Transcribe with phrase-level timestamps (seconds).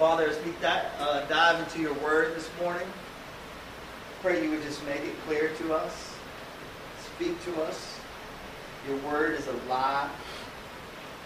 [0.00, 2.86] Father, as we uh, dive into your word this morning,
[4.22, 6.16] pray you would just make it clear to us,
[7.14, 8.00] speak to us.
[8.88, 10.08] Your word is alive.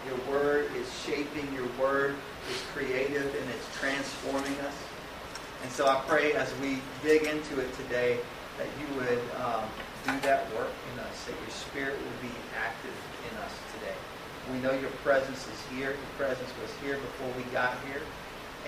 [0.09, 1.55] Your word is shaping.
[1.55, 2.17] Your word
[2.51, 4.75] is creative and it's transforming us.
[5.63, 8.19] And so I pray as we dig into it today
[8.59, 9.63] that you would um,
[10.05, 12.97] do that work in us, that your spirit would be active
[13.31, 13.95] in us today.
[14.53, 15.91] We know your presence is here.
[15.91, 18.03] Your presence was here before we got here.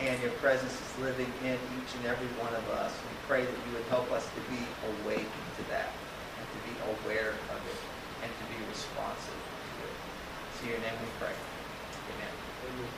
[0.00, 2.92] And your presence is living in each and every one of us.
[2.92, 4.60] We pray that you would help us to be
[5.00, 5.90] awake to that
[6.38, 7.80] and to be aware of it
[8.22, 10.62] and to be responsive to it.
[10.62, 11.32] In your name we pray.
[11.32, 12.32] Amen.
[12.68, 12.88] Amen.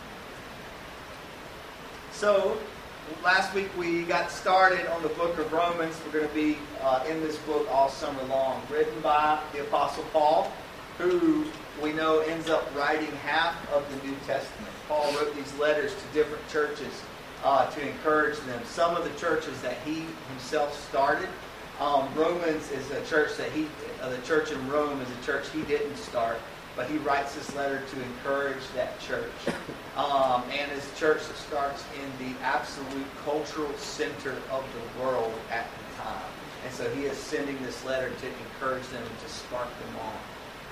[2.13, 2.59] So,
[3.23, 5.95] last week we got started on the book of Romans.
[6.05, 10.05] We're going to be uh, in this book all summer long, written by the Apostle
[10.13, 10.53] Paul,
[10.99, 11.47] who
[11.83, 14.73] we know ends up writing half of the New Testament.
[14.89, 17.03] Paul wrote these letters to different churches
[17.45, 18.61] uh, to encourage them.
[18.65, 21.29] Some of the churches that he himself started.
[21.81, 23.69] Um, Romans is a church that he,
[24.03, 26.39] uh, the church in Rome is a church he didn't start,
[26.75, 29.31] but he writes this letter to encourage that church.
[29.97, 35.33] Um, and it's a church that starts in the absolute cultural center of the world
[35.51, 36.31] at the time.
[36.65, 40.19] And so he is sending this letter to encourage them and to spark them on.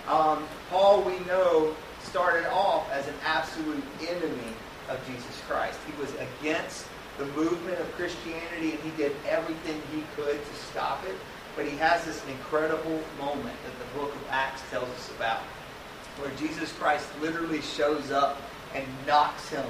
[0.09, 4.55] Um, Paul, we know, started off as an absolute enemy
[4.89, 5.79] of Jesus Christ.
[5.87, 6.87] He was against
[7.19, 11.15] the movement of Christianity and he did everything he could to stop it.
[11.57, 15.41] But he has this incredible moment that the book of Acts tells us about
[16.19, 18.41] where Jesus Christ literally shows up
[18.75, 19.65] and knocks him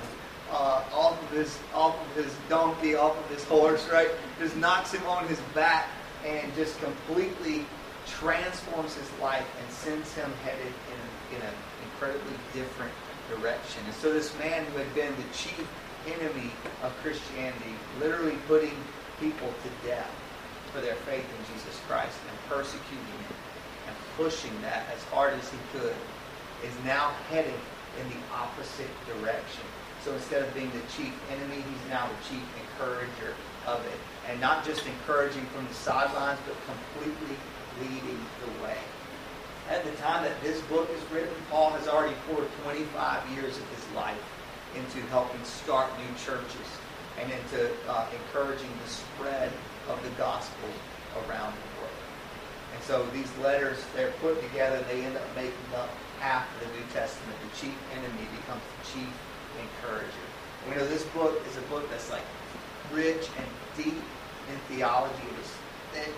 [0.51, 4.11] uh, off of his off of his donkey, off of his horse, right?
[4.39, 5.89] Just knocks him on his back
[6.25, 7.65] and just completely
[8.07, 11.55] transforms his life and sends him headed in, in an
[11.85, 12.93] incredibly different
[13.29, 13.83] direction.
[13.85, 15.67] And so this man who had been the chief
[16.07, 16.51] enemy
[16.83, 18.77] of Christianity, literally putting
[19.21, 20.11] people to death
[20.73, 23.37] for their faith in Jesus Christ and persecuting it
[23.89, 25.97] and pushing that as hard as he could,
[26.65, 27.61] is now heading
[28.01, 29.65] in the opposite direction.
[30.05, 33.35] So instead of being the chief enemy, he's now the chief encourager
[33.67, 34.01] of it.
[34.29, 37.37] And not just encouraging from the sidelines, but completely
[37.81, 38.79] leading the way.
[39.71, 43.69] At the time that this book is written, Paul has already poured 25 years of
[43.71, 44.23] his life
[44.77, 46.69] into helping start new churches
[47.21, 49.51] and into uh, encouraging the spread
[49.89, 50.69] of the gospel
[51.27, 52.01] around the world.
[52.75, 55.89] And so these letters, they're put together, they end up making up
[56.21, 57.39] half of the New Testament.
[57.51, 59.13] The chief enemy becomes the chief
[59.59, 60.27] encourager.
[60.69, 62.25] We know this book is a book that's like
[62.93, 64.03] rich and deep
[64.51, 65.29] in theology.
[65.41, 65.53] Is
[65.93, 66.15] thick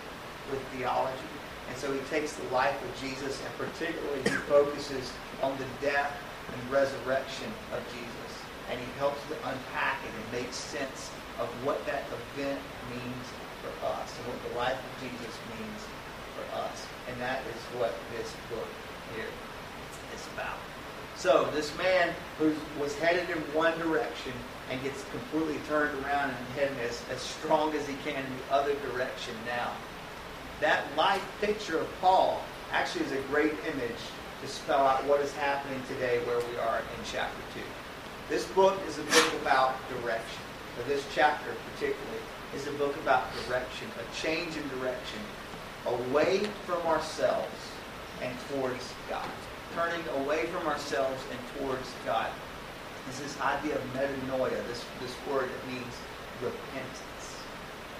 [0.51, 1.31] with theology.
[1.69, 5.13] And so he takes the life of Jesus and particularly he focuses
[5.43, 6.13] on the death
[6.53, 8.33] and resurrection of Jesus.
[8.71, 13.27] And he helps to unpack it and make sense of what that event means
[13.63, 15.81] for us and what the life of Jesus means
[16.37, 16.87] for us.
[17.09, 18.69] And that is what this book
[19.15, 19.29] here
[20.15, 20.59] is about.
[21.17, 24.33] So this man who was headed in one direction
[24.71, 28.55] and gets completely turned around and heading as, as strong as he can in the
[28.55, 29.73] other direction now.
[30.61, 32.43] That life picture of Paul
[32.73, 34.03] actually is a great image
[34.43, 37.61] to spell out what is happening today where we are in chapter 2.
[38.29, 40.43] This book is a book about direction.
[40.87, 42.23] This chapter particularly
[42.55, 45.21] is a book about direction, a change in direction
[45.87, 47.49] away from ourselves
[48.23, 49.29] and towards God
[49.75, 52.29] turning away from ourselves and towards God.
[53.11, 55.95] Is this idea of metanoia, this, this word that means
[56.43, 57.25] repentance.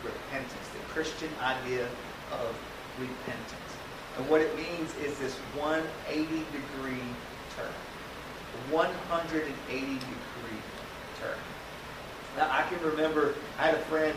[0.05, 1.87] Repentance, the Christian idea
[2.33, 2.55] of
[2.99, 3.69] repentance.
[4.17, 7.09] And what it means is this 180 degree
[7.57, 7.73] turn.
[8.71, 10.63] 180 degree
[11.21, 11.39] turn.
[12.37, 14.17] Now I can remember I had a friend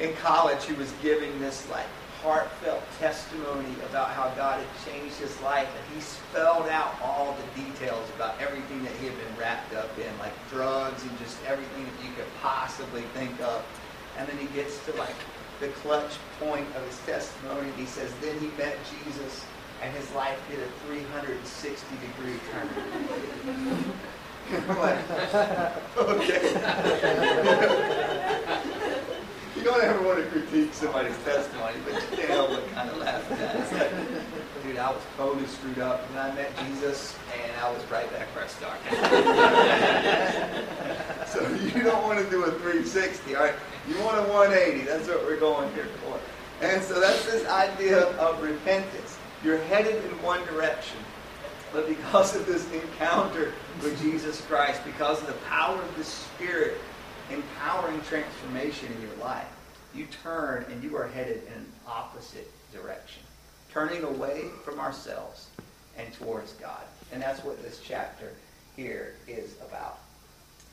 [0.00, 1.86] in college who was giving this like
[2.24, 7.62] heartfelt testimony about how God had changed his life, and he spelled out all the
[7.62, 11.84] details about everything that he had been wrapped up in, like drugs and just everything
[11.84, 13.62] that you could possibly think of.
[14.16, 15.14] And then he gets to like
[15.60, 19.44] the clutch point of his testimony, and he says, then he met Jesus,
[19.82, 22.68] and his life did a 360 degree turn.
[24.68, 24.98] Like,
[25.96, 26.52] okay.
[29.56, 32.96] you don't ever want to critique somebody's testimony, but you can't help but kind of
[32.98, 33.56] laugh at that.
[33.56, 33.90] It's like,
[34.64, 36.08] dude, I was totally screwed up.
[36.10, 38.82] And I met Jesus, and I was right back where I started.
[41.28, 43.54] so you don't want to do a 360, all right?
[43.88, 44.84] You want a 180.
[44.86, 46.18] That's what we're going here for.
[46.64, 49.16] And so that's this idea of repentance.
[49.44, 50.98] You're headed in one direction.
[51.72, 53.52] But because of this encounter
[53.82, 56.78] with Jesus Christ, because of the power of the Spirit
[57.30, 59.46] empowering transformation in your life,
[59.94, 63.22] you turn and you are headed in an opposite direction,
[63.72, 65.48] turning away from ourselves
[65.96, 66.82] and towards God.
[67.12, 68.32] And that's what this chapter
[68.76, 69.98] here is about.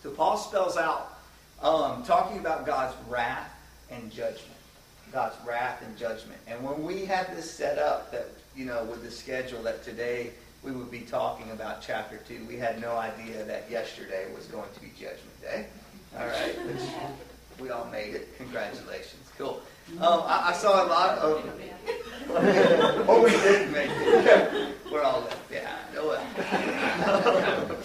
[0.02, 1.20] So Paul spells out,
[1.62, 3.54] um, talking about God's wrath
[3.92, 4.48] and judgment.
[5.12, 6.40] God's wrath and judgment.
[6.48, 10.32] And when we had this set up, that you know, with the schedule that today
[10.64, 14.70] we would be talking about chapter two, we had no idea that yesterday was going
[14.74, 15.68] to be Judgment Day.
[16.18, 16.56] All right,
[17.60, 18.38] we all made it.
[18.38, 19.30] Congratulations.
[19.38, 19.62] Cool.
[20.00, 21.44] Um, I, I, saw a lot of.
[22.30, 24.76] oh, we did make it.
[24.92, 25.80] We're all left behind.
[25.98, 27.78] Oh well.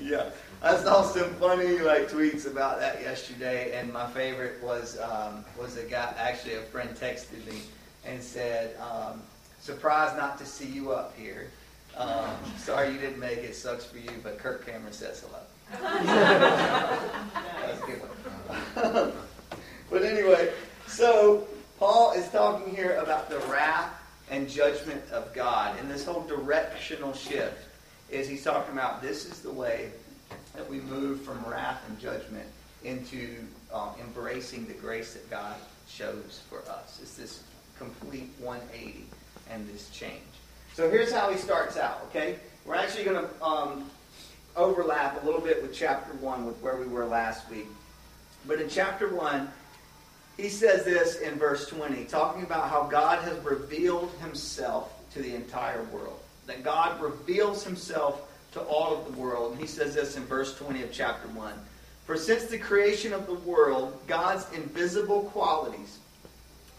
[0.00, 0.30] yeah.
[0.62, 5.76] I saw some funny like tweets about that yesterday, and my favorite was um, was
[5.76, 6.14] a guy.
[6.18, 7.60] Actually, a friend texted me
[8.06, 9.22] and said, um,
[9.60, 11.48] "Surprised not to see you up here.
[11.96, 13.54] Um, sorry you didn't make it.
[13.54, 15.40] Sucks for you, but Kirk Cameron says hello."
[19.92, 20.50] But anyway,
[20.86, 21.46] so
[21.78, 23.92] Paul is talking here about the wrath
[24.30, 27.68] and judgment of God, and this whole directional shift
[28.10, 29.92] is he's talking about this is the way
[30.56, 32.46] that we move from wrath and judgment
[32.84, 33.36] into
[33.72, 36.98] um, embracing the grace that God shows for us.
[37.02, 37.42] It's this
[37.78, 39.04] complete 180
[39.50, 40.22] and this change.
[40.72, 42.36] So here's how he starts out, okay?
[42.64, 43.90] We're actually going to um,
[44.56, 47.66] overlap a little bit with chapter 1 with where we were last week.
[48.46, 49.48] But in chapter 1,
[50.36, 55.34] he says this in verse 20, talking about how God has revealed himself to the
[55.34, 56.18] entire world.
[56.46, 58.22] That God reveals himself
[58.52, 59.52] to all of the world.
[59.52, 61.54] And he says this in verse 20 of chapter 1.
[62.06, 65.98] For since the creation of the world, God's invisible qualities,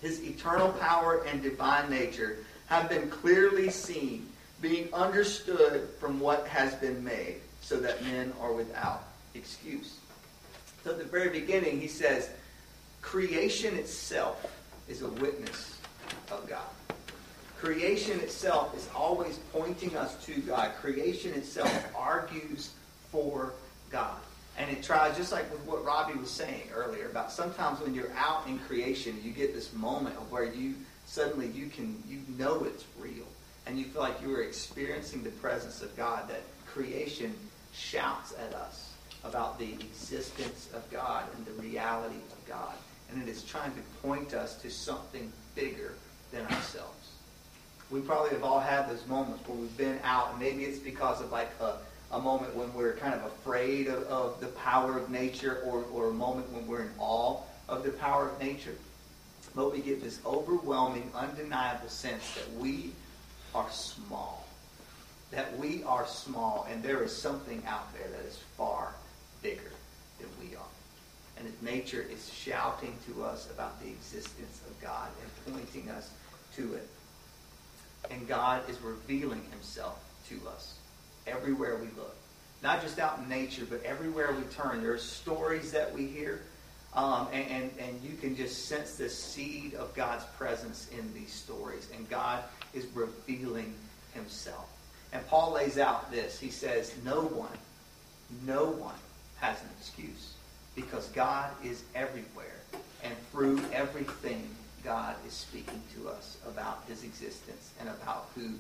[0.02, 4.28] his eternal power and divine nature, have been clearly seen,
[4.62, 9.98] being understood from what has been made, so that men are without excuse.
[10.83, 12.30] So at the very beginning, he says,
[13.01, 14.45] creation itself
[14.88, 15.80] is a witness
[16.30, 16.68] of God.
[17.60, 20.74] Creation itself is always pointing us to God.
[20.81, 22.71] Creation itself argues
[23.10, 23.54] for
[23.89, 24.18] God.
[24.57, 28.12] And it tries, just like with what Robbie was saying earlier, about sometimes when you're
[28.18, 30.75] out in creation, you get this moment of where you
[31.06, 33.25] suddenly you can you know it's real.
[33.66, 37.33] And you feel like you are experiencing the presence of God, that creation
[37.74, 38.94] shouts at us
[39.24, 42.74] about the existence of God and the reality of God.
[43.12, 45.94] And it is trying to point us to something bigger
[46.31, 47.04] than ourselves
[47.94, 51.22] we probably have all had those moments where we've been out, and maybe it's because
[51.22, 51.75] of like a,
[52.12, 56.10] a moment when we're kind of afraid of, of the power of nature, or, or
[56.10, 58.76] a moment when we're in awe of the power of nature.
[59.56, 62.94] But we get this overwhelming, undeniable sense that we
[63.54, 64.43] are small.
[65.33, 68.94] That we are small, and there is something out there that is far
[69.41, 69.71] bigger
[70.19, 70.62] than we are.
[71.38, 76.12] And nature is shouting to us about the existence of God and pointing us
[76.56, 76.88] to it
[78.09, 80.00] and God is revealing himself
[80.30, 80.75] to us
[81.27, 82.15] everywhere we look.
[82.62, 84.81] Not just out in nature, but everywhere we turn.
[84.81, 86.41] There are stories that we hear,
[86.94, 91.31] um, and, and, and you can just sense the seed of God's presence in these
[91.31, 91.89] stories.
[91.95, 92.44] And God
[92.74, 93.74] is revealing
[94.13, 94.69] himself.
[95.13, 96.39] And Paul lays out this.
[96.39, 97.57] He says, No one,
[98.45, 98.95] no one
[99.39, 100.33] has an excuse
[100.75, 102.60] because God is everywhere.
[103.04, 104.47] And through everything,
[104.83, 108.54] God is speaking to us about his existence and about who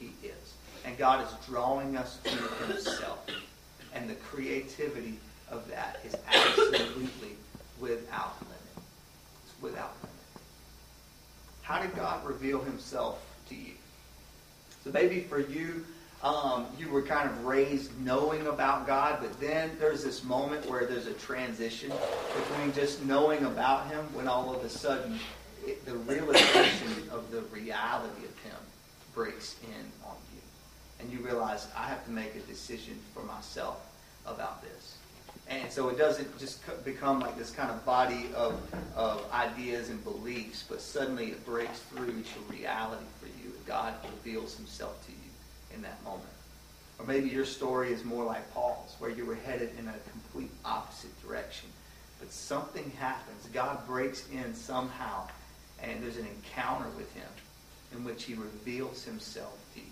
[0.00, 0.54] he is.
[0.84, 2.30] And God is drawing us to
[2.66, 3.26] himself.
[3.94, 5.18] And the creativity
[5.50, 7.36] of that is absolutely
[7.80, 8.86] without limit.
[9.44, 10.14] It's without limit.
[11.62, 13.72] How did God reveal himself to you?
[14.84, 15.84] So maybe for you,
[16.22, 20.84] um, you were kind of raised knowing about God, but then there's this moment where
[20.84, 21.92] there's a transition
[22.36, 25.18] between just knowing about Him when all of a sudden
[25.64, 28.58] it, the realization of the reality of Him
[29.14, 30.40] breaks in on you.
[30.98, 33.80] And you realize, I have to make a decision for myself
[34.26, 34.96] about this.
[35.48, 38.60] And so it doesn't just become like this kind of body of,
[38.96, 43.54] of ideas and beliefs, but suddenly it breaks through to reality for you.
[43.66, 45.27] God reveals himself to you
[45.78, 46.28] in that moment.
[46.98, 50.50] Or maybe your story is more like Paul's, where you were headed in a complete
[50.64, 51.70] opposite direction.
[52.18, 53.48] But something happens.
[53.52, 55.28] God breaks in somehow
[55.80, 57.28] and there's an encounter with him
[57.92, 59.86] in which he reveals himself to you.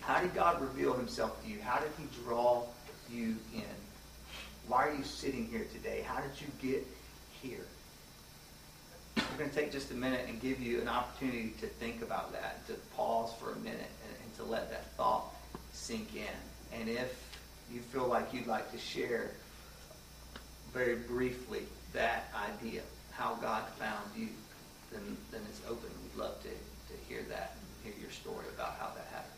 [0.00, 1.60] How did God reveal himself to you?
[1.60, 2.64] How did he draw
[3.12, 3.76] you in?
[4.66, 6.02] Why are you sitting here today?
[6.06, 6.86] How did you get
[7.42, 7.66] here?
[9.16, 12.32] We're going to take just a minute and give you an opportunity to think about
[12.32, 13.90] that, to pause for a minute
[14.36, 15.34] to let that thought
[15.72, 16.78] sink in.
[16.78, 17.12] And if
[17.72, 19.30] you feel like you'd like to share
[20.72, 21.62] very briefly
[21.92, 24.28] that idea, how God found you,
[24.92, 25.90] then, then it's open.
[26.02, 29.32] We'd love to, to hear that and hear your story about how that happened.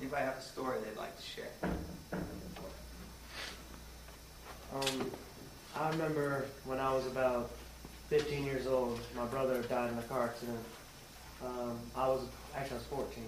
[0.00, 1.44] Anybody have a story they'd like to share?
[4.72, 5.10] Um,
[5.76, 7.50] I remember when I was about
[8.08, 10.58] 15 years old, my brother died in a car accident.
[11.44, 12.22] Um, I was
[12.54, 13.24] actually I was 14,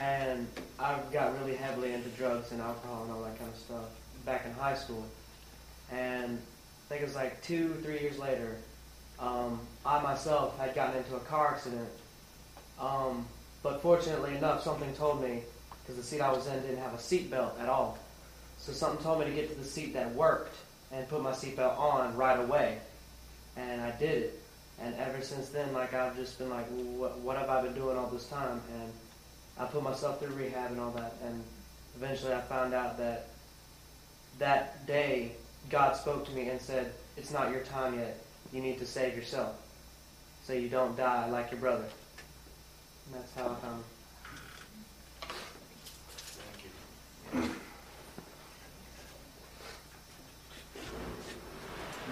[0.00, 3.84] and I got really heavily into drugs and alcohol and all that kind of stuff
[4.24, 5.06] back in high school.
[5.92, 8.56] And I think it was like two, three years later,
[9.20, 11.88] um, I myself had gotten into a car accident.
[12.80, 13.26] Um,
[13.62, 15.42] but fortunately enough, something told me
[15.82, 17.98] because the seat I was in didn't have a seat belt at all.
[18.60, 20.56] So something told me to get to the seat that worked
[20.92, 22.78] and put my seatbelt on right away.
[23.56, 24.42] And I did it.
[24.80, 27.96] And ever since then, like I've just been like, what, what have I been doing
[27.96, 28.60] all this time?
[28.74, 28.92] And
[29.58, 31.14] I put myself through rehab and all that.
[31.24, 31.42] And
[31.96, 33.28] eventually I found out that
[34.38, 35.32] that day
[35.68, 38.18] God spoke to me and said, it's not your time yet.
[38.52, 39.56] You need to save yourself
[40.44, 41.84] so you don't die like your brother.
[43.06, 43.84] And that's how I found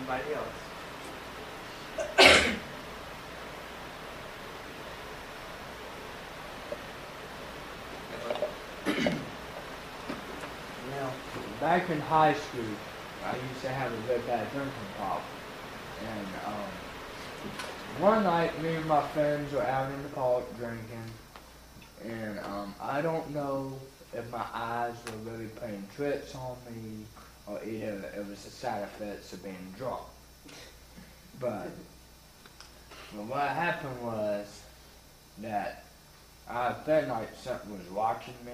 [0.09, 0.47] Anybody else?
[10.91, 11.12] Now,
[11.61, 12.65] back in high school,
[13.25, 15.23] I used to have a very bad drinking problem.
[16.00, 21.05] And um, one night, me and my friends were out in the park drinking.
[22.05, 23.79] And um, I don't know
[24.15, 27.05] if my eyes were really playing tricks on me
[27.49, 30.02] or either it was the side effects of being drunk.
[31.40, 31.71] But,
[33.14, 34.62] but what happened was
[35.38, 35.85] that
[36.49, 38.52] I felt like something was watching me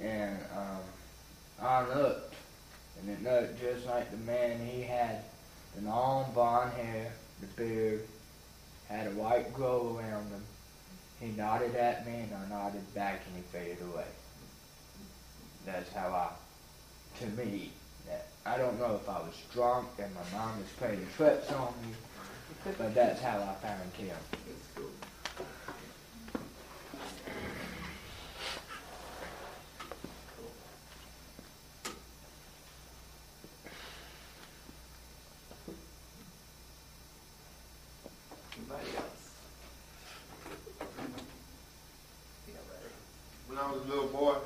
[0.00, 0.80] and um,
[1.60, 2.34] I looked,
[3.00, 4.64] and it looked just like the man.
[4.64, 5.22] He had
[5.74, 8.06] the long blonde hair, the beard,
[8.88, 10.42] had a white glow around him.
[11.20, 14.04] He nodded at me, and I nodded back, and he faded away.
[15.66, 16.30] That's how I,
[17.20, 17.72] to me,
[18.06, 21.72] that I don't know if I was drunk and my mom was playing tricks on
[21.82, 21.94] me,
[22.78, 24.16] but that's how I found him.
[38.56, 39.30] Anybody else?
[42.46, 42.92] Yeah, ready.
[43.48, 44.36] When I was a little boy,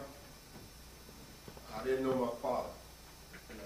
[1.75, 2.69] I didn't know my father.
[3.51, 3.65] And, uh,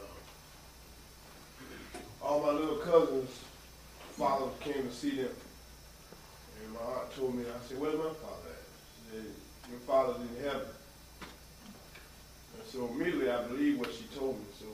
[2.25, 3.41] all my little cousins'
[4.17, 5.29] fathers came to see them.
[6.65, 8.65] And my aunt told me, I said, where's my father at?
[8.97, 9.27] She said,
[9.71, 10.69] your father's in heaven.
[12.57, 14.47] And so immediately I believed what she told me.
[14.59, 14.67] So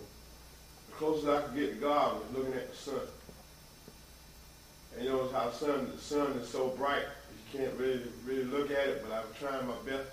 [0.88, 3.00] the closest I could get to God was looking at the sun.
[4.94, 8.44] And you know how the sun, the sun is so bright, you can't really, really
[8.44, 10.08] look at it, but I was trying my best.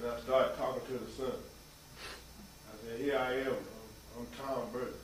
[0.00, 1.38] And I started talking to the sun.
[2.66, 3.54] I said, here I am.
[3.54, 4.94] I'm, I'm Tom Burton.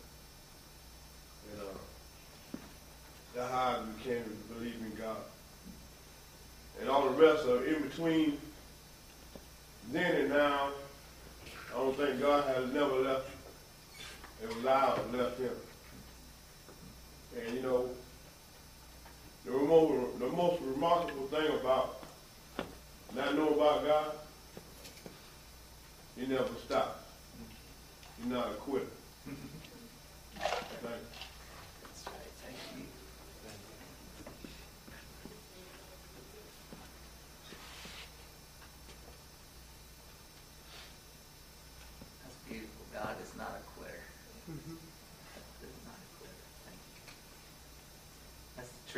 [1.52, 1.78] And uh,
[3.46, 5.16] how I became to believe in God.
[6.80, 8.38] And all the rest of in between
[9.92, 10.70] then and now,
[11.74, 13.30] I don't think God has never left
[14.42, 15.50] and allowed left him.
[17.36, 17.88] And you know,
[19.44, 22.02] the most, the most remarkable thing about
[23.14, 24.12] not knowing about God,
[26.16, 27.04] he never stops.
[28.18, 28.86] He's not a quitter.
[30.36, 30.96] Thank
[32.76, 32.84] you.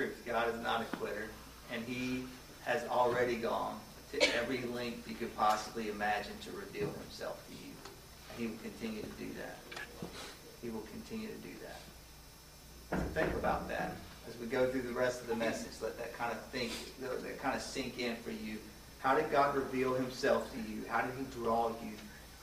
[0.01, 0.23] truth.
[0.25, 1.29] God is not a quitter,
[1.73, 2.25] and He
[2.65, 3.79] has already gone
[4.13, 7.73] to every length you could possibly imagine to reveal Himself to you.
[8.31, 9.59] And He will continue to do that.
[10.63, 11.81] He will continue to do that.
[12.91, 13.93] So think about that
[14.29, 15.73] as we go through the rest of the message.
[15.83, 16.71] Let that kind of think,
[17.01, 18.59] that kind of sink in for you.
[19.01, 20.85] How did God reveal Himself to you?
[20.89, 21.97] How did He draw you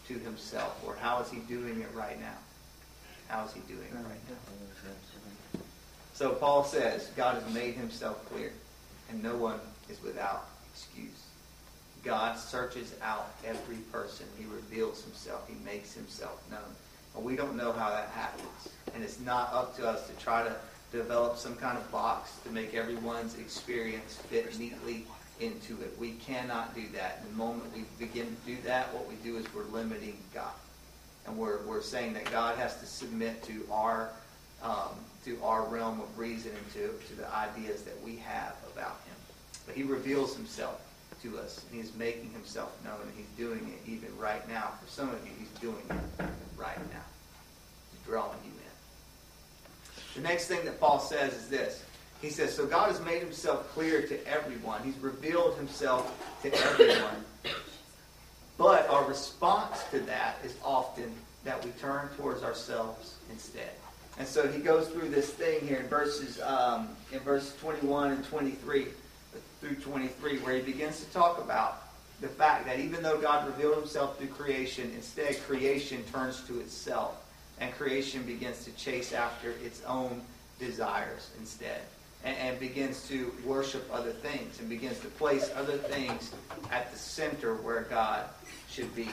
[0.10, 0.84] to Himself?
[0.86, 2.38] Or how is He doing it right now?
[3.30, 5.62] How is He doing it right now?
[6.14, 8.52] So Paul says God has made Himself clear,
[9.10, 9.60] and no one
[9.90, 11.24] is without excuse.
[12.04, 14.26] God searches out every person.
[14.38, 15.48] He reveals Himself.
[15.48, 16.76] He makes Himself known.
[17.16, 18.70] And we don't know how that happens.
[18.94, 20.56] And it's not up to us to try to
[20.92, 25.06] develop some kind of box to make everyone's experience fit neatly
[25.40, 25.94] into it.
[26.00, 27.28] We cannot do that.
[27.28, 30.54] The moment we begin to do that, what we do is we're limiting God.
[31.26, 34.12] And we're, we're saying that God has to submit to our
[34.64, 34.90] um,
[35.26, 39.16] to our realm of reason and to, to the ideas that we have about him.
[39.66, 40.80] But he reveals himself
[41.24, 44.74] to us, and he's making himself known, and he's doing it even right now.
[44.84, 46.26] For some of you, he's doing it
[46.58, 47.02] right now.
[47.92, 50.22] He's drawing you in.
[50.22, 51.84] The next thing that Paul says is this.
[52.22, 54.82] He says, So God has made himself clear to everyone.
[54.84, 56.12] He's revealed himself
[56.44, 57.26] to everyone.
[58.58, 61.12] But our response to that is often
[61.44, 63.70] that we turn towards ourselves instead.
[64.20, 68.26] And so he goes through this thing here in verses um, in verse 21 and
[68.26, 68.88] 23
[69.62, 71.84] through 23, where he begins to talk about
[72.22, 77.24] the fact that even though God revealed himself through creation, instead creation turns to itself,
[77.60, 80.22] and creation begins to chase after its own
[80.60, 81.82] desires instead,
[82.24, 86.32] and, and begins to worship other things, and begins to place other things
[86.72, 88.26] at the center where God
[88.68, 89.10] should be.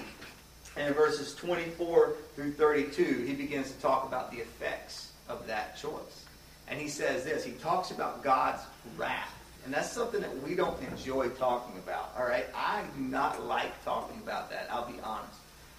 [0.77, 5.77] And in verses 24 through 32, he begins to talk about the effects of that
[5.77, 6.25] choice.
[6.69, 8.63] And he says this, he talks about God's
[8.97, 9.31] wrath.
[9.65, 12.13] And that's something that we don't enjoy talking about.
[12.19, 12.47] All right?
[12.55, 15.39] I do not like talking about that, I'll be honest.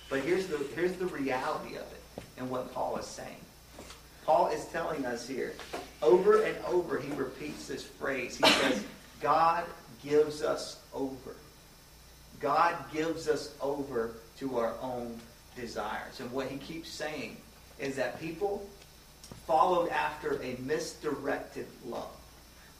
[0.09, 3.37] But here's the here's the reality of it and what Paul is saying.
[4.25, 5.53] Paul is telling us here,
[6.01, 8.37] over and over he repeats this phrase.
[8.37, 8.83] He says,
[9.21, 9.65] God
[10.03, 11.35] gives us over.
[12.39, 15.19] God gives us over to our own
[15.55, 16.19] desires.
[16.19, 17.37] And what he keeps saying
[17.79, 18.67] is that people
[19.47, 22.11] followed after a misdirected love.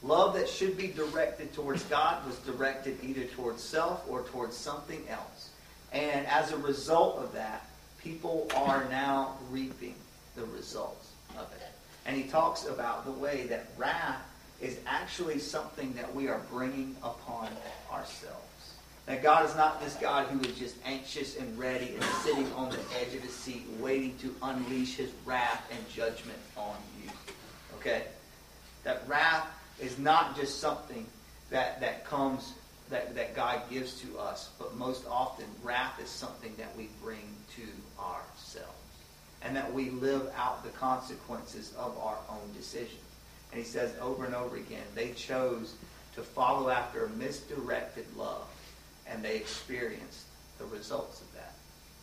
[0.02, 5.02] Love that should be directed towards God was directed either towards self or towards something
[5.08, 5.50] else.
[5.92, 7.68] And as a result of that,
[8.02, 9.94] people are now reaping
[10.36, 11.72] the results of it.
[12.04, 14.22] And he talks about the way that wrath
[14.60, 17.48] is actually something that we are bringing upon
[17.90, 18.45] ourselves.
[19.06, 22.70] That God is not this God who is just anxious and ready and sitting on
[22.70, 27.10] the edge of his seat waiting to unleash his wrath and judgment on you.
[27.76, 28.02] Okay?
[28.82, 29.46] That wrath
[29.80, 31.06] is not just something
[31.50, 32.54] that, that comes,
[32.90, 37.28] that, that God gives to us, but most often wrath is something that we bring
[37.54, 38.72] to ourselves.
[39.42, 42.98] And that we live out the consequences of our own decisions.
[43.52, 45.74] And he says over and over again, they chose
[46.16, 48.48] to follow after a misdirected love
[49.10, 50.26] and they experienced
[50.58, 51.54] the results of that.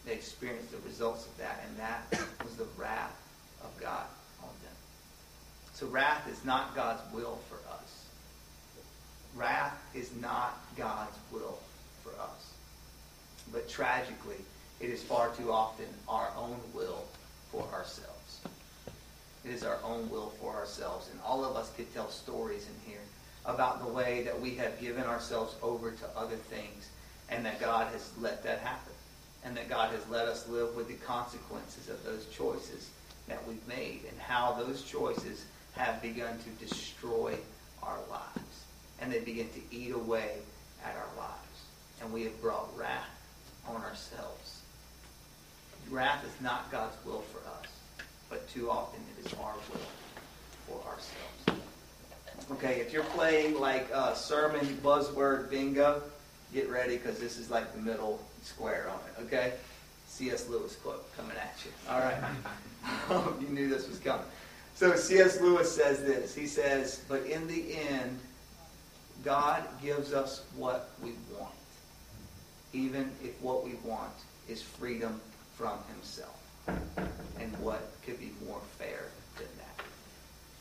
[0.05, 3.15] They experienced the results of that, and that was the wrath
[3.63, 4.05] of God
[4.41, 4.75] on them.
[5.73, 8.05] So wrath is not God's will for us.
[9.35, 11.59] Wrath is not God's will
[12.03, 12.53] for us.
[13.51, 14.37] But tragically,
[14.79, 17.05] it is far too often our own will
[17.51, 18.41] for ourselves.
[19.45, 21.09] It is our own will for ourselves.
[21.11, 23.01] And all of us could tell stories in here
[23.45, 26.89] about the way that we have given ourselves over to other things
[27.29, 28.93] and that God has let that happen.
[29.45, 32.89] And that God has let us live with the consequences of those choices
[33.27, 37.35] that we've made and how those choices have begun to destroy
[37.81, 38.63] our lives.
[39.01, 40.37] And they begin to eat away
[40.85, 41.59] at our lives.
[42.01, 43.09] And we have brought wrath
[43.67, 44.61] on ourselves.
[45.89, 47.67] Wrath is not God's will for us,
[48.29, 49.81] but too often it is our will
[50.67, 51.63] for ourselves.
[52.51, 56.01] Okay, if you're playing like a sermon buzzword bingo,
[56.53, 59.53] get ready because this is like the middle square on it, okay?
[60.07, 60.47] C.S.
[60.47, 61.71] Lewis quote coming at you.
[61.89, 63.33] All right.
[63.41, 64.25] you knew this was coming.
[64.75, 65.41] So C.S.
[65.41, 66.35] Lewis says this.
[66.35, 68.19] He says, But in the end,
[69.23, 71.53] God gives us what we want,
[72.73, 74.13] even if what we want
[74.47, 75.21] is freedom
[75.55, 76.37] from himself.
[76.67, 79.05] And what could be more fair
[79.37, 79.85] than that?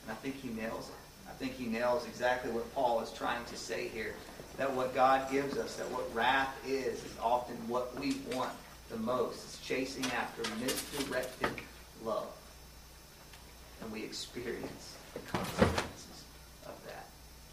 [0.03, 1.02] And I think he nails it.
[1.33, 4.15] I think he nails exactly what Paul is trying to say here
[4.59, 8.53] that what God gives us, that what wrath is, is often what we want
[8.91, 9.43] the most.
[9.45, 11.51] It's chasing after misdirected
[12.05, 12.29] love.
[13.81, 16.25] And we experience the consequences
[16.67, 17.07] of that.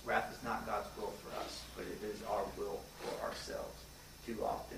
[0.05, 3.81] Wrath is not God's will for us, but it is our will for ourselves
[4.25, 4.77] too often.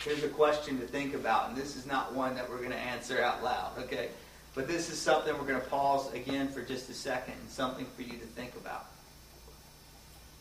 [0.00, 2.76] Here's a question to think about, and this is not one that we're going to
[2.76, 4.08] answer out loud, okay?
[4.54, 7.86] But this is something we're going to pause again for just a second and something
[7.96, 8.86] for you to think about.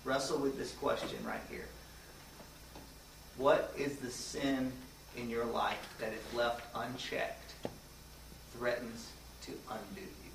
[0.04, 1.67] Wrestle with this question right here.
[3.38, 4.72] What is the sin
[5.15, 7.54] in your life that, if left unchecked,
[8.58, 9.10] threatens
[9.43, 10.32] to undo you?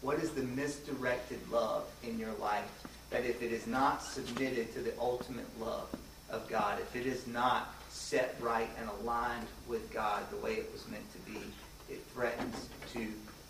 [0.00, 2.70] What is the misdirected love in your life
[3.10, 5.88] that if it is not submitted to the ultimate love
[6.30, 10.70] of God, if it is not set right and aligned with God the way it
[10.72, 11.40] was meant to be,
[11.88, 13.06] it threatens to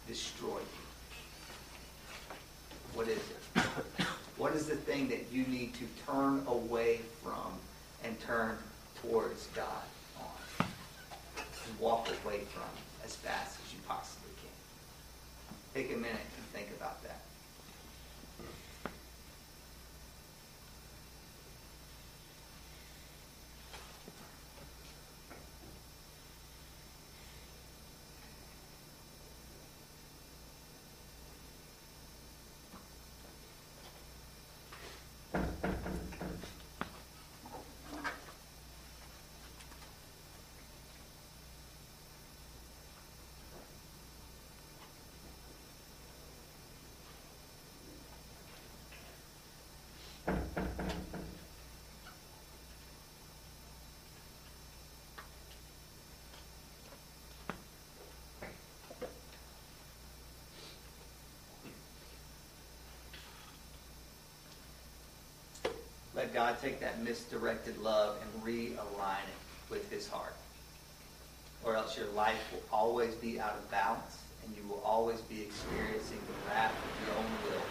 [0.06, 0.85] destroy you.
[2.94, 3.64] What is it?
[4.37, 7.59] What is the thing that you need to turn away from
[8.04, 8.56] and turn
[9.02, 9.82] towards God
[10.20, 10.66] on?
[11.38, 12.70] And walk away from
[13.04, 14.52] as fast as you possibly can.
[15.82, 17.15] Take a minute and think about that.
[66.26, 70.34] Let God take that misdirected love and realign it with his heart.
[71.62, 75.40] Or else your life will always be out of balance and you will always be
[75.40, 77.62] experiencing the wrath of your own will.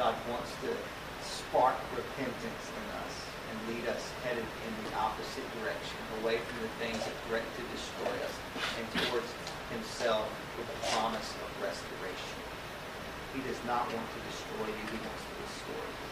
[0.00, 0.72] God wants to
[1.20, 3.14] spark repentance in us
[3.52, 7.64] and lead us headed in the opposite direction, away from the things that threaten to
[7.76, 8.34] destroy us
[8.80, 9.28] and towards
[9.76, 10.24] himself
[10.56, 12.55] with the promise of restoration.
[13.36, 14.84] He does not want to destroy you.
[14.88, 16.08] He wants to restore you.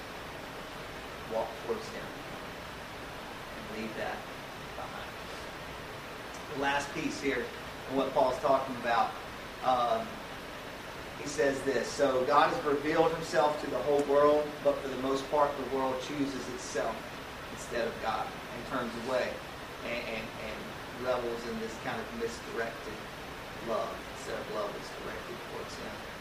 [1.33, 2.05] Walk towards him
[3.57, 4.21] and leave that
[4.77, 5.09] behind.
[6.55, 7.41] The last piece here,
[7.89, 9.13] and what Paul's talking about,
[9.65, 10.07] um,
[11.23, 11.89] he says this.
[11.89, 15.77] So God has revealed himself to the whole world, but for the most part, the
[15.77, 16.95] world chooses itself
[17.57, 19.33] instead of God and turns away
[19.89, 22.99] and, and, and revels in this kind of misdirected
[23.67, 26.14] love instead of love that's directed towards him.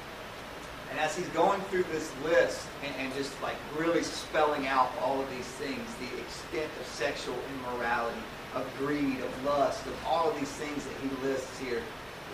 [0.93, 5.19] And as he's going through this list and, and, just like really spelling out all
[5.19, 8.21] of these things, the extent of sexual immorality,
[8.53, 11.81] of greed, of lust, of all of these things that he lists here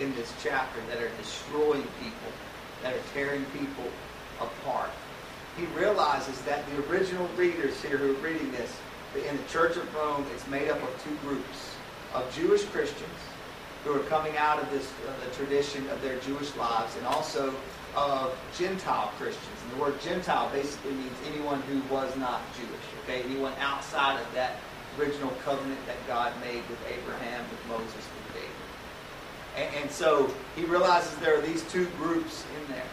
[0.01, 2.33] in this chapter that are destroying people,
[2.83, 3.85] that are tearing people
[4.41, 4.89] apart.
[5.55, 8.75] He realizes that the original readers here who are reading this,
[9.15, 11.75] in the Church of Rome, it's made up of two groups
[12.13, 13.19] of Jewish Christians
[13.85, 17.53] who are coming out of this uh, the tradition of their Jewish lives, and also
[17.99, 19.59] of Gentile Christians.
[19.63, 22.69] And the word Gentile basically means anyone who was not Jewish.
[23.03, 24.55] Okay, anyone outside of that
[24.97, 28.49] original covenant that God made with Abraham, with Moses, with David.
[29.57, 32.87] And, and so he realizes there are these two groups in there.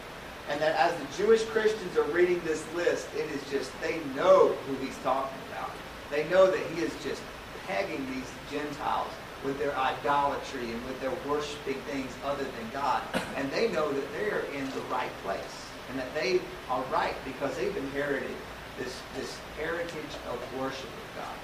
[0.49, 4.49] And that as the Jewish Christians are reading this list, it is just, they know
[4.67, 5.71] who he's talking about.
[6.09, 7.21] They know that he is just
[7.65, 9.11] pegging these Gentiles
[9.43, 13.01] with their idolatry and with their worshiping things other than God.
[13.35, 17.55] And they know that they're in the right place and that they are right because
[17.55, 18.35] they've inherited
[18.77, 21.37] this, this heritage of worship of God.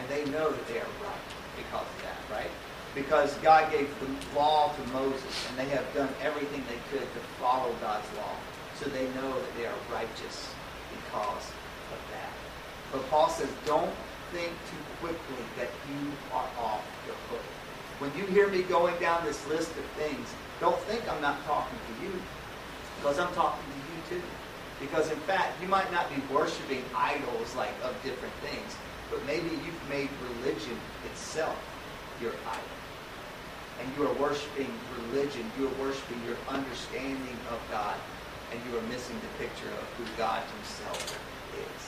[0.00, 2.50] And they know that they are right because of that, right?
[2.94, 7.20] Because God gave the law to Moses and they have done everything they could to
[7.38, 8.34] follow God's law.
[8.80, 10.48] So they know that they are righteous
[10.94, 11.44] because
[11.92, 12.32] of that.
[12.92, 13.92] But Paul says, don't
[14.32, 17.44] think too quickly that you are off the hook.
[17.98, 20.26] When you hear me going down this list of things,
[20.60, 22.12] don't think I'm not talking to you,
[22.96, 24.26] because I'm talking to you too.
[24.80, 28.76] Because in fact, you might not be worshiping idols like of different things,
[29.10, 30.08] but maybe you've made
[30.40, 30.76] religion
[31.12, 31.56] itself
[32.20, 32.76] your idol.
[33.80, 34.72] And you are worshiping
[35.08, 37.96] religion, you are worshiping your understanding of God,
[38.52, 41.20] and you are missing the picture of who God himself
[41.56, 41.82] is.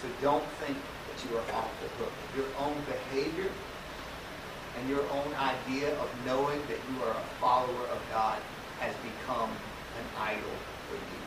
[0.00, 0.76] So don't think
[1.28, 2.12] you are off the hook.
[2.36, 3.50] Your own behavior
[4.78, 8.40] and your own idea of knowing that you are a follower of God
[8.80, 10.56] has become an idol
[10.88, 11.20] for you.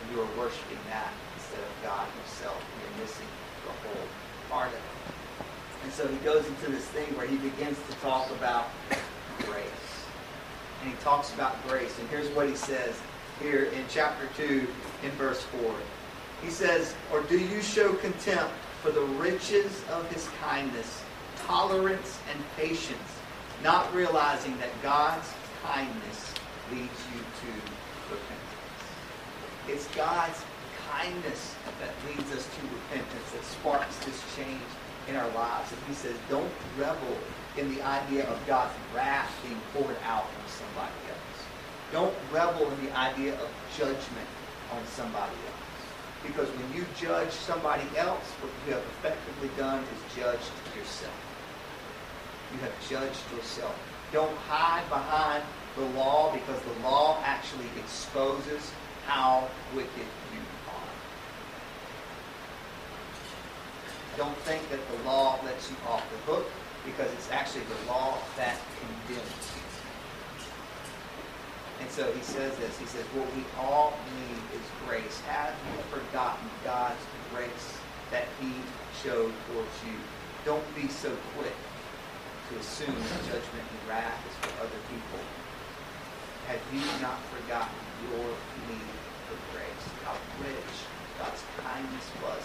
[0.00, 2.56] And you are worshiping that instead of God himself.
[2.56, 3.26] And you're missing
[3.66, 4.06] the whole
[4.48, 4.98] part of it.
[5.84, 8.68] And so he goes into this thing where he begins to talk about
[9.44, 9.88] grace.
[10.82, 11.98] And he talks about grace.
[11.98, 12.98] And here's what he says
[13.40, 14.66] here in chapter 2
[15.02, 15.74] in verse 4.
[16.42, 21.02] He says, Or do you show contempt for the riches of his kindness,
[21.46, 22.98] tolerance, and patience,
[23.62, 25.28] not realizing that God's
[25.64, 26.34] kindness
[26.70, 27.50] leads you to
[28.10, 28.38] repentance?
[29.68, 30.42] It's God's
[30.90, 34.62] kindness that leads us to repentance, that sparks this change
[35.08, 35.72] in our lives.
[35.72, 37.16] And he says, don't revel
[37.56, 41.38] in the idea of God's wrath being poured out on somebody else.
[41.92, 44.28] Don't revel in the idea of judgment
[44.72, 45.57] on somebody else.
[46.26, 51.14] Because when you judge somebody else, what you have effectively done is judged yourself.
[52.52, 53.76] You have judged yourself.
[54.12, 55.44] Don't hide behind
[55.76, 58.72] the law because the law actually exposes
[59.06, 60.92] how wicked you are.
[64.16, 66.46] Don't think that the law lets you off the hook
[66.84, 69.57] because it's actually the law that condemns you.
[71.80, 72.78] And so he says this.
[72.78, 75.20] He says, what we all need is grace.
[75.30, 77.78] Have you forgotten God's grace
[78.10, 78.52] that he
[79.02, 79.94] showed towards you?
[80.44, 81.54] Don't be so quick
[82.50, 85.22] to assume that judgment and wrath is for other people.
[86.48, 87.78] Have you not forgotten
[88.10, 88.26] your
[88.66, 89.84] need for grace?
[90.02, 90.74] How rich
[91.18, 92.42] God's kindness was.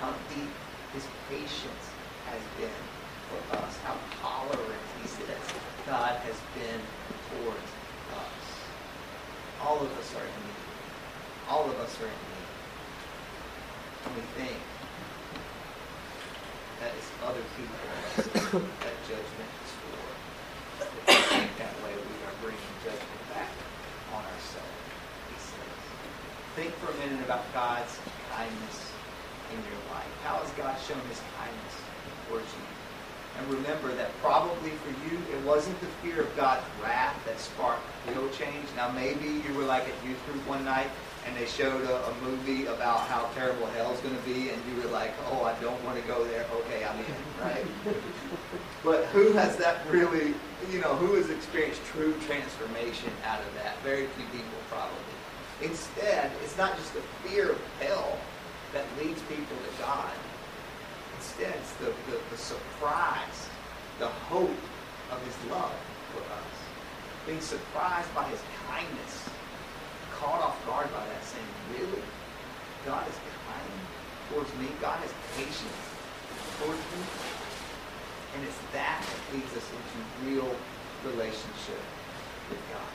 [0.00, 0.52] How deep
[0.94, 1.84] his patience
[2.30, 2.82] has been
[3.28, 3.76] for us.
[3.82, 5.42] How tolerant, he says,
[5.84, 6.80] God has been
[7.28, 7.77] towards us.
[9.60, 10.62] All of us are in need.
[11.50, 12.48] All of us are in need.
[14.06, 14.58] And we think
[16.80, 19.98] that it's other people that judgment is for.
[21.58, 23.50] That way, we are bringing judgment back
[24.14, 24.78] on ourselves,
[25.26, 25.78] he says.
[26.54, 27.98] Think for a minute about God's
[28.30, 28.92] kindness
[29.50, 30.12] in your life.
[30.22, 31.74] How has God shown his kindness
[32.28, 32.77] towards you?
[33.38, 37.82] And remember that probably for you, it wasn't the fear of God's wrath that sparked
[38.08, 38.66] real change.
[38.76, 40.90] Now, maybe you were like at youth group one night
[41.28, 44.82] and they showed a, a movie about how terrible hell's going to be, and you
[44.82, 46.46] were like, oh, I don't want to go there.
[46.52, 47.04] Okay, I'm in,
[47.40, 47.66] right?
[48.84, 50.34] but who has that really,
[50.70, 53.76] you know, who has experienced true transformation out of that?
[53.82, 54.96] Very few people, probably.
[55.60, 58.16] Instead, it's not just the fear of hell
[58.72, 60.10] that leads people to God.
[61.38, 61.46] The,
[62.10, 63.48] the, the surprise,
[64.00, 64.50] the hope
[65.12, 65.70] of his love
[66.10, 66.54] for us.
[67.26, 69.28] Being surprised by his kindness,
[70.18, 71.46] caught off guard by that, saying,
[71.78, 72.02] Really?
[72.84, 73.14] God is
[73.46, 73.70] kind
[74.30, 74.66] towards me.
[74.82, 75.78] God is patient
[76.58, 77.06] towards me.
[78.34, 80.50] And it's that that leads us into real
[81.06, 81.82] relationship
[82.50, 82.92] with God.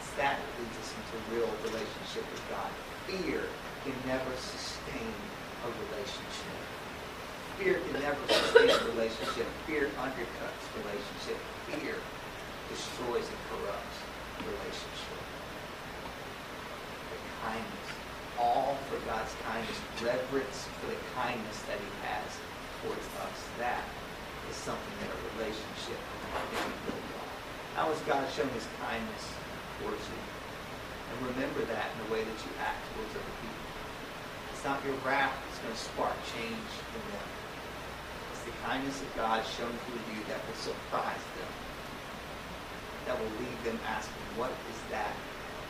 [0.00, 2.72] It's that that leads us into real relationship with God.
[3.04, 3.44] Fear
[3.84, 5.12] can never sustain
[5.60, 6.55] a relationship.
[7.56, 9.48] Fear can never sustain a relationship.
[9.64, 11.40] Fear undercuts relationship.
[11.72, 11.96] Fear
[12.68, 13.96] destroys and corrupts
[14.44, 15.22] relationship.
[17.08, 17.88] The kindness,
[18.36, 22.28] all for God's kindness, reverence for the kindness that he has
[22.84, 23.38] towards us.
[23.56, 23.88] That
[24.52, 27.28] is something that a relationship can be built on.
[27.72, 29.32] How has God shown his kindness
[29.80, 30.20] towards you?
[31.08, 33.64] And remember that in the way that you act towards other people.
[34.52, 37.28] It's not your wrath that's going to spark change in them.
[38.46, 41.50] The kindness of God shown through you that will surprise them.
[43.10, 45.10] That will leave them asking, what is that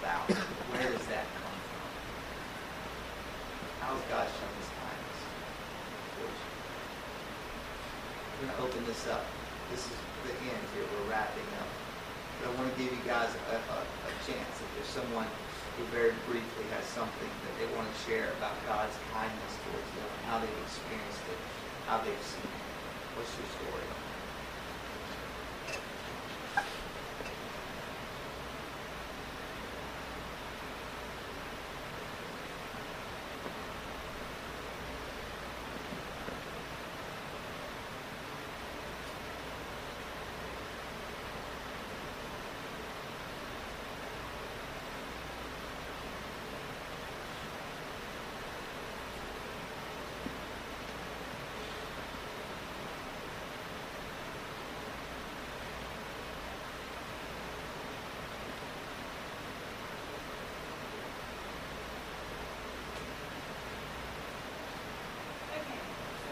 [0.01, 0.29] about?
[0.77, 1.89] Where does that come from?
[3.81, 5.21] How has God shown his kindness?
[8.37, 9.25] We're going to open this up.
[9.73, 9.97] This is
[10.29, 10.85] the end here.
[10.85, 11.73] We're wrapping up.
[12.45, 14.53] But I want to give you guys a, a, a chance.
[14.61, 15.29] If there's someone
[15.81, 20.09] who very briefly has something that they want to share about God's kindness towards them,
[20.29, 21.41] how they've experienced it,
[21.89, 22.65] how they've seen it.
[23.16, 23.83] What's your story?
[65.57, 65.81] Okay,
[66.20, 66.31] so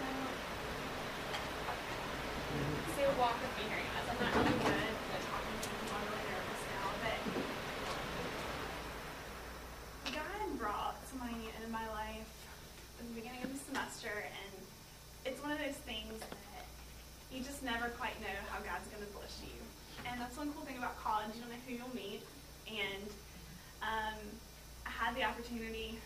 [2.95, 4.07] say walk with me here, guys.
[4.11, 5.97] I'm not really good at talking to people.
[5.97, 7.19] I'm really nervous now, but
[10.13, 12.31] God brought somebody into my life
[13.01, 14.53] at the beginning of the semester, and
[15.25, 16.67] it's one of those things that
[17.33, 19.57] you just never quite know how God's going to bless you.
[20.07, 21.33] And that's one cool thing about college.
[21.35, 22.23] You don't know who you'll meet.
[22.69, 23.09] And
[23.83, 24.21] um,
[24.87, 25.99] I had the opportunity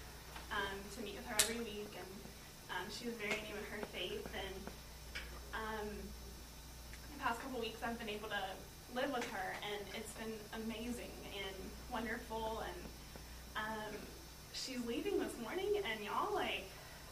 [0.52, 2.10] um, to meet with her every week, and
[2.72, 4.26] um, she was very new in her faith.
[4.32, 4.56] And
[5.54, 5.88] um,
[7.14, 10.32] the past couple weeks, I've been able to live with her, and it's been
[10.64, 11.56] amazing and
[11.92, 12.62] wonderful.
[12.66, 12.78] And
[13.56, 13.94] um,
[14.52, 16.66] she's leaving this morning, and y'all like,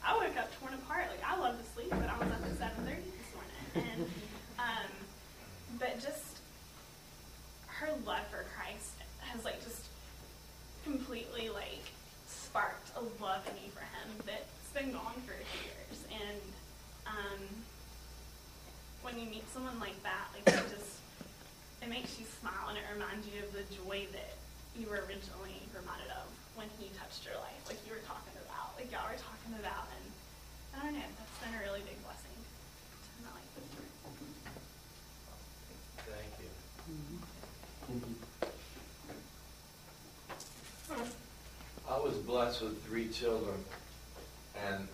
[0.05, 1.07] I woke up torn apart.
[1.11, 4.11] Like I love to sleep, but I was up at seven thirty this morning, and
[4.59, 4.90] um,
[5.79, 6.38] but just
[7.66, 9.85] her love for Christ has like just
[10.85, 11.83] completely like
[12.27, 15.99] sparked a love in me for him that's been gone for a few years.
[16.11, 16.40] And
[17.07, 17.42] um,
[19.03, 20.86] when you meet someone like that, like just
[21.87, 24.35] it makes you smile and it reminds you of the joy that
[24.75, 26.27] you were originally reminded of
[26.59, 29.87] when he touched your life, like you were talking about, like y'all were talking about,
[29.94, 30.11] and
[30.75, 33.46] I don't know, that's been a really big blessing to my life.
[36.11, 36.51] Thank you.
[41.88, 43.62] I was blessed with three children,
[44.66, 44.88] and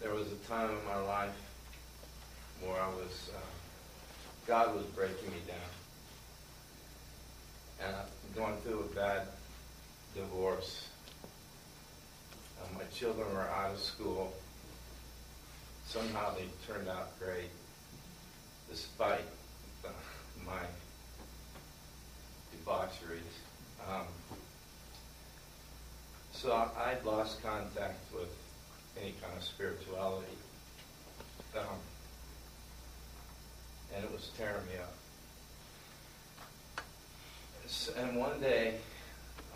[0.00, 1.36] there was a time in my life
[2.64, 3.40] where I was, uh,
[4.46, 5.56] God was breaking me down.
[7.86, 9.28] And I'm going through a bad
[10.14, 10.88] divorce.
[12.60, 14.32] Uh, my children were out of school.
[15.86, 17.50] Somehow they turned out great,
[18.70, 19.24] despite
[19.84, 19.88] uh,
[20.46, 20.62] my
[22.52, 23.22] debaucheries.
[23.88, 24.06] Um,
[26.32, 28.28] so I, I'd lost contact with
[29.00, 30.26] any kind of spirituality.
[31.56, 31.78] Um,
[33.94, 34.94] and it was tearing me up.
[37.96, 38.74] And one day,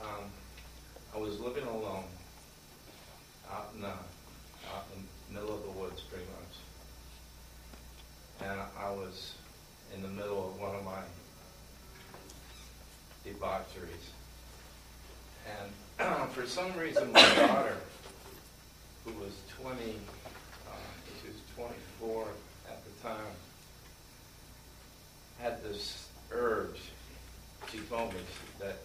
[0.02, 0.24] um,
[1.14, 2.04] I was living alone
[3.50, 6.56] out in the, out in the middle of the woods, pretty much.
[8.48, 9.34] And I was
[9.94, 11.02] in the middle of one of my
[13.24, 14.10] debaucheries.
[15.46, 17.76] And for some reason, my daughter,
[19.04, 20.72] who was 20, uh,
[21.22, 22.26] she was 24
[22.68, 23.34] at the time,
[25.40, 26.80] had this urge.
[27.70, 28.20] She told me
[28.60, 28.78] that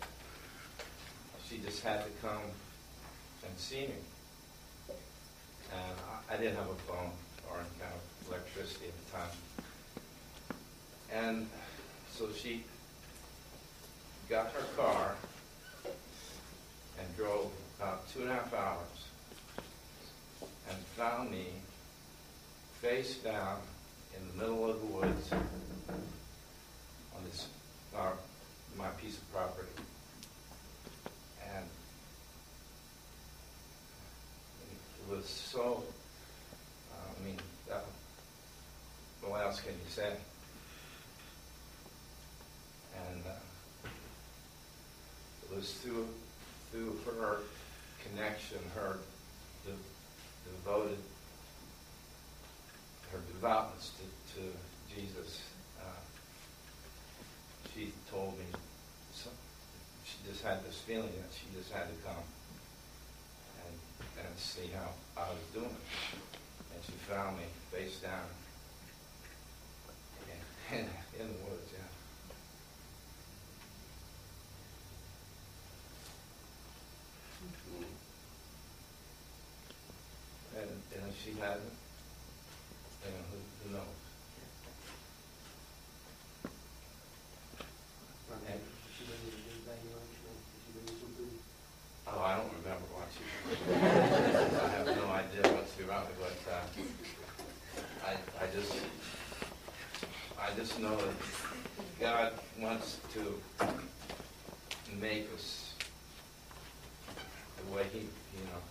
[1.48, 2.42] she just had to come
[3.46, 4.96] and see me.
[5.74, 5.98] And
[6.30, 7.12] I, didn't have a phone
[7.50, 10.58] or any kind of electricity at the time.
[11.14, 11.50] And
[12.14, 12.64] so she
[14.30, 15.16] got her car
[15.86, 19.06] and drove about two and a half hours
[20.70, 21.48] and found me
[22.82, 23.58] face down
[24.16, 25.32] in the middle of the woods
[27.98, 28.12] uh,
[28.78, 29.68] my piece of property.
[31.56, 31.66] And
[35.00, 35.84] it was so,
[36.92, 37.38] uh, I mean,
[37.72, 37.80] uh,
[39.22, 40.14] what else can you say?
[43.10, 43.90] And uh,
[45.44, 46.08] it was through
[46.72, 47.40] through her
[48.04, 48.98] connection, her
[49.66, 50.98] de- devoted,
[53.12, 54.48] her devoutness to, to
[54.96, 55.42] Jesus.
[57.74, 58.46] She told me
[60.04, 62.24] she just had this feeling that she just had to come
[63.66, 63.76] and
[64.28, 65.78] and see how I was doing.
[66.74, 68.28] And she found me face down
[70.72, 70.86] in, in,
[71.20, 71.72] in the woods.
[71.74, 71.80] Yeah.
[80.60, 81.74] And, and she hadn't,
[83.04, 84.02] you know, who, who knows?
[88.48, 88.60] And,
[92.08, 96.66] oh, I don't remember what she I have no idea what's around me, but uh,
[98.08, 98.74] I, I just,
[100.40, 101.16] I just know that
[102.00, 103.40] God wants to
[105.00, 105.74] make us
[107.72, 108.62] the way He, you know,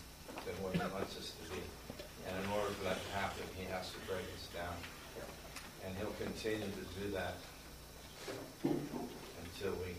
[0.44, 1.60] the way He wants us to be.
[2.28, 4.74] And in order for that to happen, He has to break us down.
[5.84, 7.34] And He'll continue to do that
[8.62, 9.96] until we,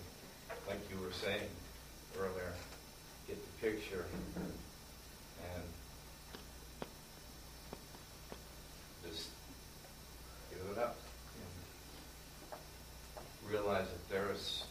[0.68, 1.50] like you were saying
[2.20, 2.54] earlier,
[3.28, 5.64] get the picture and
[9.08, 9.30] just
[10.50, 10.98] give it up.
[12.52, 14.66] And realize that there is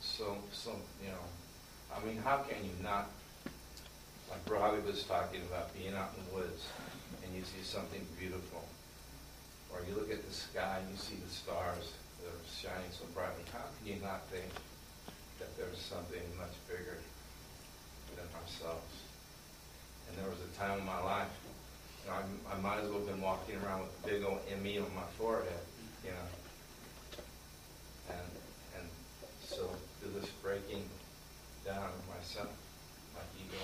[0.00, 0.70] so, so,
[1.02, 1.26] you know,
[1.94, 2.70] I mean, how can you
[4.84, 6.66] was talking about being out in the woods
[7.24, 8.62] and you see something beautiful,
[9.72, 13.04] or you look at the sky and you see the stars that are shining so
[13.14, 14.48] brightly, how can you not think
[15.38, 16.98] that there's something much bigger
[18.16, 18.94] than ourselves?
[20.08, 21.32] And there was a time in my life,
[22.04, 24.40] you know, I, I might as well have been walking around with a big old
[24.62, 25.64] ME on my forehead,
[26.04, 26.28] you know.
[28.08, 28.28] And,
[28.80, 28.86] and
[29.44, 29.68] so
[30.00, 30.84] through this breaking
[31.64, 32.48] down of myself,
[33.14, 33.60] my ego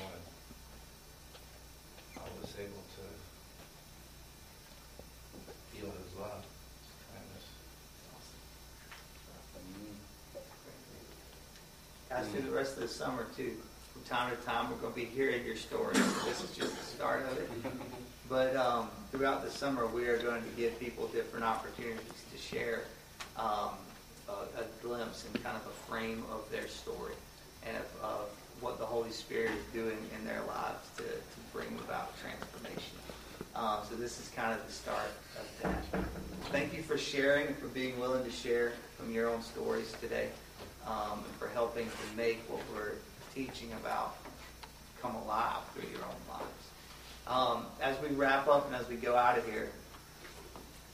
[12.29, 13.53] through the rest of the summer too.
[13.93, 15.99] From time to time, we're going to be hearing your stories.
[15.99, 17.51] So this is just the start of it.
[18.29, 22.85] But um, throughout the summer, we are going to give people different opportunities to share
[23.37, 23.77] um,
[24.29, 27.13] a, a glimpse and kind of a frame of their story
[27.67, 28.29] and of, of
[28.61, 32.97] what the Holy Spirit is doing in their lives to, to bring about transformation.
[33.55, 36.05] Um, so this is kind of the start of that.
[36.51, 40.29] Thank you for sharing and for being willing to share from your own stories today
[40.87, 42.93] um, and for helping to make what we're
[43.35, 44.17] teaching about
[45.01, 46.65] come alive through your own lives.
[47.27, 49.71] Um, as we wrap up and as we go out of here,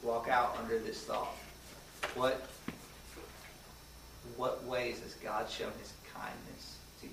[0.02, 1.34] walk out under this thought.
[2.14, 2.48] What,
[4.36, 7.12] what ways has God shown his kindness to you?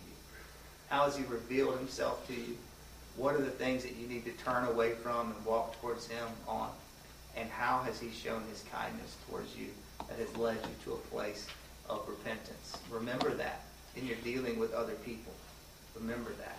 [0.89, 2.57] How has he revealed himself to you?
[3.15, 6.27] What are the things that you need to turn away from and walk towards him
[6.47, 6.69] on?
[7.35, 9.67] And how has he shown his kindness towards you
[10.07, 11.47] that has led you to a place
[11.89, 12.77] of repentance?
[12.89, 13.63] Remember that
[13.95, 15.33] in your dealing with other people.
[15.95, 16.56] Remember that.